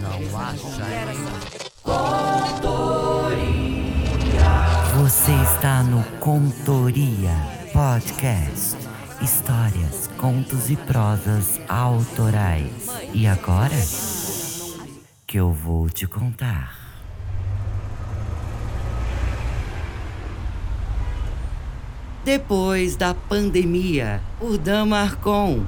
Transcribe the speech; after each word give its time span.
Não 0.00 0.38
acha 0.40 0.84
Você 4.96 5.32
está 5.54 5.82
no 5.82 6.02
Contoria 6.18 7.30
Podcast. 7.72 8.76
Histórias, 9.22 10.08
contos 10.18 10.70
e 10.70 10.76
prosas 10.76 11.60
autorais. 11.68 12.88
E 13.14 13.26
agora? 13.26 13.76
Que 15.26 15.38
eu 15.38 15.52
vou 15.52 15.88
te 15.88 16.06
contar. 16.06 16.76
Depois 22.24 22.96
da 22.96 23.14
pandemia, 23.14 24.20
o 24.40 24.58
Damarcon. 24.58 25.64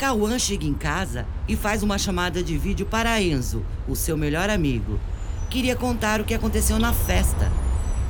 Cauã 0.00 0.38
chega 0.38 0.64
em 0.64 0.72
casa 0.72 1.26
e 1.46 1.54
faz 1.54 1.82
uma 1.82 1.98
chamada 1.98 2.42
de 2.42 2.56
vídeo 2.56 2.86
para 2.86 3.20
Enzo, 3.20 3.62
o 3.86 3.94
seu 3.94 4.16
melhor 4.16 4.48
amigo. 4.48 4.98
Queria 5.50 5.76
contar 5.76 6.22
o 6.22 6.24
que 6.24 6.32
aconteceu 6.32 6.78
na 6.78 6.90
festa. 6.90 7.52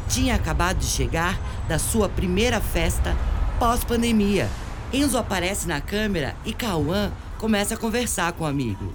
Tinha 0.09 0.37
acabado 0.37 0.79
de 0.79 0.87
chegar 0.87 1.37
da 1.67 1.81
sua 1.81 2.09
primeira 2.09 2.61
festa 2.61 3.17
pós-pandemia. 3.59 4.49
Enzo 4.93 5.19
aparece 5.19 5.67
na 5.67 5.81
câmera 5.81 6.37
e 6.45 6.53
Cauã 6.53 7.11
começa 7.39 7.75
a 7.75 7.77
conversar 7.77 8.35
com 8.35 8.45
o 8.45 8.47
amigo. 8.47 8.95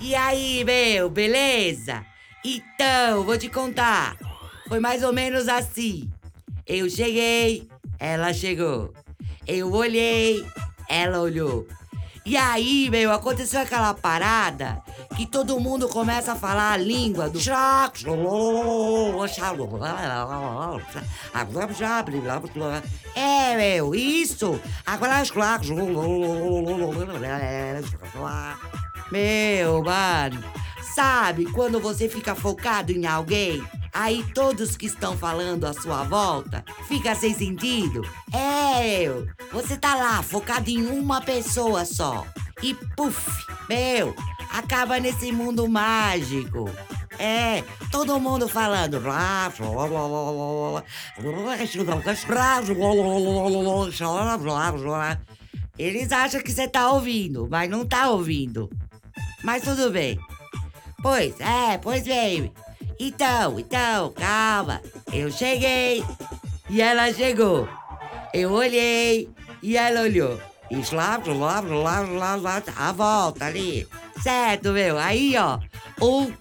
E 0.00 0.12
aí, 0.16 0.64
meu, 0.64 1.08
beleza? 1.08 2.04
Então, 2.44 3.22
vou 3.22 3.38
te 3.38 3.48
contar. 3.48 4.16
Foi 4.66 4.80
mais 4.80 5.04
ou 5.04 5.12
menos 5.12 5.46
assim. 5.46 6.10
Eu 6.66 6.90
cheguei, 6.90 7.68
ela 7.96 8.32
chegou. 8.34 8.92
Eu 9.46 9.72
olhei, 9.72 10.44
ela 10.88 11.20
olhou. 11.20 11.64
E 12.28 12.36
aí, 12.36 12.90
meu, 12.90 13.10
aconteceu 13.10 13.58
aquela 13.58 13.94
parada 13.94 14.82
que 15.16 15.24
todo 15.24 15.58
mundo 15.58 15.88
começa 15.88 16.32
a 16.32 16.36
falar 16.36 16.72
a 16.72 16.76
língua 16.76 17.26
do. 17.30 17.40
É, 23.14 23.56
meu, 23.56 23.94
isso. 23.94 24.60
Agora. 24.84 25.24
Meu, 29.10 29.82
mano. 29.82 30.44
Sabe 30.94 31.46
quando 31.52 31.80
você 31.80 32.10
fica 32.10 32.34
focado 32.34 32.92
em 32.92 33.06
alguém? 33.06 33.66
Aí 33.92 34.24
todos 34.34 34.76
que 34.76 34.86
estão 34.86 35.16
falando 35.16 35.64
à 35.64 35.72
sua 35.72 36.04
volta 36.04 36.64
fica 36.86 37.14
sem 37.14 37.34
sentido? 37.34 38.02
É, 38.32 39.02
eu. 39.02 39.26
Você 39.52 39.76
tá 39.76 39.94
lá 39.94 40.22
focado 40.22 40.70
em 40.70 40.86
uma 40.86 41.20
pessoa 41.20 41.84
só. 41.84 42.26
E 42.62 42.74
puf, 42.74 43.46
meu, 43.68 44.14
acaba 44.50 44.98
nesse 44.98 45.32
mundo 45.32 45.68
mágico. 45.68 46.70
É, 47.18 47.64
todo 47.90 48.20
mundo 48.20 48.48
falando. 48.48 49.00
Eles 55.76 56.12
acham 56.12 56.40
que 56.40 56.52
você 56.52 56.68
tá 56.68 56.90
ouvindo, 56.90 57.48
mas 57.50 57.68
não 57.68 57.84
tá 57.86 58.10
ouvindo. 58.10 58.70
Mas 59.42 59.62
tudo 59.62 59.90
bem. 59.90 60.18
Pois 61.02 61.40
é, 61.40 61.78
pois 61.78 62.04
bem. 62.04 62.52
Então, 62.98 63.58
então, 63.58 64.12
calma. 64.12 64.80
Eu 65.12 65.30
cheguei 65.30 66.04
e 66.68 66.80
ela 66.82 67.12
chegou. 67.12 67.68
Eu 68.32 68.52
olhei 68.52 69.28
e 69.62 69.76
ela 69.76 70.00
olhou. 70.02 70.40
E 70.70 70.76
lá, 70.94 71.20
lá, 71.24 71.60
lá, 71.60 72.00
lá, 72.00 72.34
lá, 72.34 72.62
a 72.76 72.92
volta 72.92 73.46
ali. 73.46 73.88
Certo, 74.22 74.70
meu? 74.72 74.98
Aí, 74.98 75.34
ó. 75.36 75.58
Um, 76.00 76.32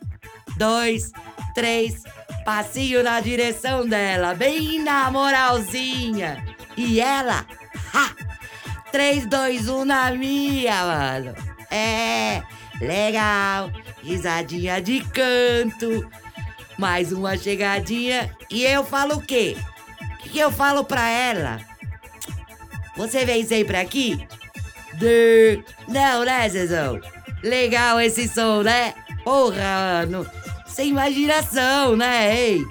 dois, 0.57 1.11
três. 1.53 2.03
Passinho 2.43 3.03
na 3.03 3.19
direção 3.19 3.85
dela, 3.85 4.33
bem 4.33 4.81
na 4.81 5.11
moralzinha. 5.11 6.43
E 6.77 6.99
ela, 7.01 7.45
ha! 7.93 8.15
3, 8.91 9.25
2, 9.25 9.67
1 9.67 9.85
na 9.85 10.11
minha, 10.11 10.83
mano. 10.85 11.35
É, 11.69 12.41
legal. 12.79 13.69
Risadinha 14.01 14.81
de 14.81 15.01
canto. 15.01 16.09
Mais 16.77 17.11
uma 17.11 17.37
chegadinha. 17.37 18.35
E 18.51 18.63
eu 18.63 18.83
falo 18.83 19.15
o 19.15 19.21
quê? 19.21 19.57
O 20.25 20.29
que, 20.29 20.39
eu 20.39 20.51
falo 20.51 20.83
pra 20.83 21.07
ela? 21.09 21.59
Você 22.95 23.25
vem 23.25 23.45
sempre 23.45 23.77
aqui? 23.77 24.27
De... 24.95 25.63
Não, 25.87 26.23
né, 26.23 26.47
Zezão? 26.49 26.99
Legal 27.43 27.99
esse 27.99 28.27
som, 28.27 28.61
né? 28.61 28.93
Porra, 29.23 30.05
mano. 30.05 30.29
Sem 30.67 30.89
imaginação, 30.89 31.95
né, 31.95 32.35
ei? 32.35 32.61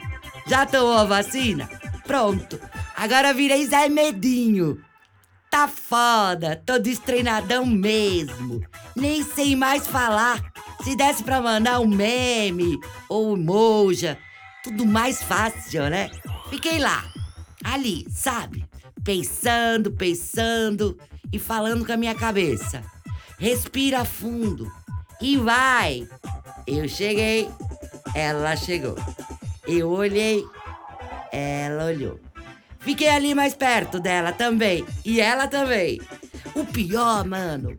Já 0.46 0.66
tomou 0.66 0.98
a 0.98 1.04
vacina? 1.04 1.68
Pronto. 2.06 2.60
Agora 2.96 3.34
virei 3.34 3.66
Zé 3.66 3.88
Medinho. 3.88 4.80
Tá 5.50 5.68
foda, 5.68 6.60
tô 6.66 6.78
destreinadão 6.78 7.64
mesmo. 7.64 8.62
Nem 8.94 9.22
sei 9.22 9.56
mais 9.56 9.86
falar. 9.86 10.40
Se 10.86 10.94
desse 10.94 11.24
pra 11.24 11.42
mandar 11.42 11.80
um 11.80 11.88
meme 11.88 12.78
ou 13.08 13.32
um 13.32 13.36
emoja, 13.36 14.16
tudo 14.62 14.86
mais 14.86 15.20
fácil, 15.20 15.90
né? 15.90 16.08
Fiquei 16.48 16.78
lá, 16.78 17.04
ali, 17.64 18.06
sabe? 18.08 18.64
Pensando, 19.02 19.90
pensando 19.90 20.96
e 21.32 21.40
falando 21.40 21.84
com 21.84 21.90
a 21.90 21.96
minha 21.96 22.14
cabeça. 22.14 22.84
Respira 23.36 24.04
fundo 24.04 24.70
e 25.20 25.36
vai. 25.36 26.08
Eu 26.64 26.88
cheguei, 26.88 27.50
ela 28.14 28.54
chegou. 28.54 28.94
Eu 29.66 29.90
olhei, 29.90 30.44
ela 31.32 31.86
olhou. 31.86 32.20
Fiquei 32.78 33.08
ali 33.08 33.34
mais 33.34 33.56
perto 33.56 33.98
dela 33.98 34.30
também. 34.30 34.86
E 35.04 35.20
ela 35.20 35.48
também. 35.48 36.00
O 36.54 36.64
pior, 36.64 37.24
mano, 37.24 37.76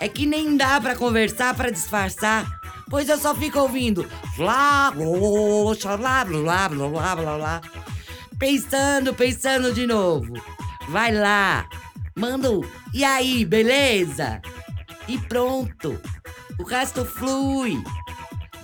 é 0.00 0.08
que 0.08 0.24
nem 0.24 0.56
dá 0.56 0.80
pra 0.80 0.96
conversar 0.96 1.54
pra 1.54 1.70
disfarçar. 1.70 2.46
Pois 2.88 3.08
eu 3.08 3.18
só 3.18 3.34
fico 3.34 3.60
ouvindo. 3.60 4.08
Blá, 4.36 4.90
blá, 4.90 5.96
blá, 5.96 6.24
blá, 6.24 6.68
blá, 6.68 7.16
blá, 7.16 7.36
blá. 7.36 7.60
Pensando, 8.38 9.14
pensando 9.14 9.72
de 9.72 9.86
novo. 9.86 10.32
Vai 10.88 11.12
lá. 11.12 11.68
Manda 12.16 12.50
um. 12.50 12.62
E 12.92 13.04
aí, 13.04 13.44
beleza? 13.44 14.40
E 15.06 15.18
pronto. 15.18 16.00
O 16.58 16.64
resto 16.64 17.04
flui. 17.04 17.80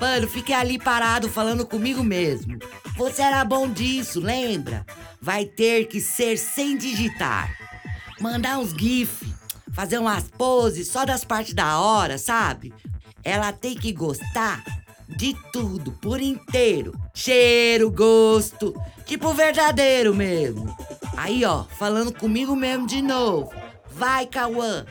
Mano, 0.01 0.27
fiquei 0.27 0.55
ali 0.55 0.79
parado 0.79 1.29
falando 1.29 1.67
comigo 1.67 2.03
mesmo. 2.03 2.59
Você 2.97 3.23
era 3.23 3.45
bom 3.45 3.71
disso, 3.71 4.21
lembra? 4.21 4.85
Vai 5.21 5.45
ter 5.45 5.87
que 5.87 6.01
ser 6.01 6.37
sem 6.39 6.77
digitar. 6.77 7.55
Mandar 8.21 8.59
uns 8.59 8.73
GIF, 8.73 9.36
fazer 9.76 9.98
umas 9.98 10.25
poses 10.25 10.88
só 10.88 11.04
das 11.04 11.22
partes 11.22 11.53
da 11.53 11.78
hora, 11.78 12.16
sabe? 12.16 12.72
Ela 13.22 13.53
tem 13.53 13.76
que 13.76 13.92
gostar 13.92 14.64
de 15.06 15.37
tudo, 15.53 15.92
por 15.92 16.19
inteiro. 16.19 16.98
Cheiro, 17.12 17.91
gosto, 17.91 18.75
tipo 19.04 19.34
verdadeiro 19.34 20.14
mesmo. 20.14 20.75
Aí, 21.14 21.44
ó, 21.44 21.64
falando 21.64 22.10
comigo 22.10 22.56
mesmo 22.56 22.87
de 22.87 23.03
novo. 23.03 23.53
Vai, 23.91 24.25
Cauã. 24.25 24.87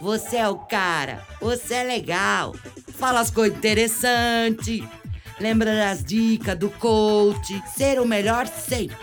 Você 0.00 0.38
é 0.38 0.48
o 0.48 0.56
cara. 0.56 1.22
Você 1.38 1.74
é 1.74 1.82
legal. 1.84 2.54
Fala 2.94 3.20
as 3.20 3.30
coisas 3.30 3.58
interessantes. 3.58 4.82
Lembra 5.38 5.76
das 5.76 6.02
dicas 6.02 6.58
do 6.58 6.70
coach. 6.70 7.62
Ser 7.76 8.00
o 8.00 8.06
melhor 8.06 8.46
sempre. 8.46 8.96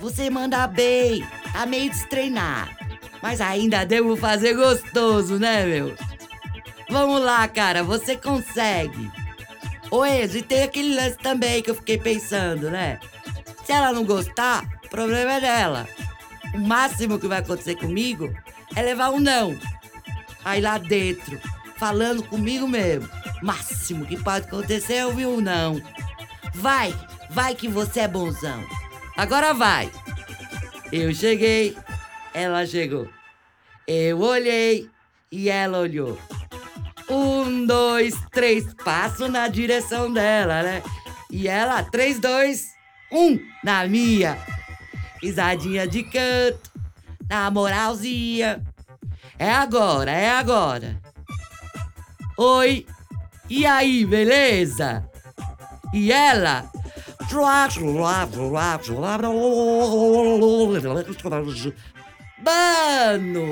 Você 0.00 0.28
manda 0.28 0.66
bem. 0.66 1.24
Tá 1.52 1.64
meio 1.64 1.90
destreinado. 1.90 2.83
Mas 3.24 3.40
ainda 3.40 3.86
devo 3.86 4.18
fazer 4.18 4.52
gostoso, 4.52 5.38
né, 5.38 5.64
meu? 5.64 5.96
Vamos 6.90 7.22
lá, 7.22 7.48
cara. 7.48 7.82
Você 7.82 8.16
consegue. 8.16 9.10
Ô, 9.90 10.04
Enzo, 10.04 10.36
e 10.36 10.42
tem 10.42 10.62
aquele 10.62 10.94
lance 10.94 11.16
também 11.16 11.62
que 11.62 11.70
eu 11.70 11.74
fiquei 11.74 11.96
pensando, 11.96 12.70
né? 12.70 13.00
Se 13.64 13.72
ela 13.72 13.94
não 13.94 14.04
gostar, 14.04 14.62
o 14.84 14.88
problema 14.90 15.32
é 15.32 15.40
dela. 15.40 15.88
O 16.52 16.58
máximo 16.58 17.18
que 17.18 17.26
vai 17.26 17.38
acontecer 17.38 17.76
comigo 17.76 18.30
é 18.76 18.82
levar 18.82 19.08
um 19.08 19.20
não. 19.20 19.58
Aí 20.44 20.60
lá 20.60 20.76
dentro, 20.76 21.40
falando 21.78 22.22
comigo 22.24 22.68
mesmo. 22.68 23.08
Máximo 23.42 24.04
que 24.04 24.22
pode 24.22 24.48
acontecer 24.48 24.96
é 24.96 25.06
ouvir 25.06 25.24
um 25.24 25.40
não. 25.40 25.80
Vai, 26.56 26.94
vai 27.30 27.54
que 27.54 27.68
você 27.68 28.00
é 28.00 28.08
bonzão. 28.08 28.62
Agora 29.16 29.54
vai. 29.54 29.90
Eu 30.92 31.14
cheguei, 31.14 31.74
ela 32.34 32.66
chegou. 32.66 33.08
Eu 33.86 34.20
olhei 34.20 34.90
e 35.30 35.48
ela 35.48 35.78
olhou. 35.78 36.18
Um, 37.08 37.64
dois, 37.64 38.14
três, 38.32 38.74
passo 38.84 39.28
na 39.28 39.46
direção 39.46 40.12
dela, 40.12 40.62
né? 40.62 40.82
E 41.30 41.46
ela, 41.48 41.82
três, 41.84 42.18
dois, 42.18 42.70
um, 43.12 43.38
na 43.62 43.86
minha. 43.86 44.36
Risadinha 45.22 45.86
de 45.86 46.02
canto, 46.02 46.70
na 47.28 47.50
moralzinha. 47.50 48.62
É 49.38 49.50
agora, 49.50 50.10
é 50.10 50.30
agora. 50.30 51.00
Oi, 52.36 52.86
E 53.48 53.66
aí, 53.66 54.06
beleza? 54.06 55.08
E 55.92 56.10
ela? 56.10 56.64
Mano! 62.44 63.48